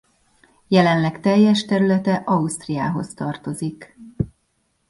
[0.67, 3.97] Jelenleg teljes területe Ausztriához tartozik.